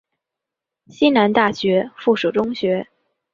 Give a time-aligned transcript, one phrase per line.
[0.87, 2.87] 西南大学附属中学。